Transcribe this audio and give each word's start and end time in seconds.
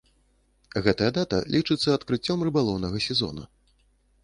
Гэтая 0.87 1.09
дата 1.17 1.39
лічыцца 1.57 1.89
адкрыццём 1.97 2.37
рыбалоўнага 2.49 3.05
сезона. 3.09 3.43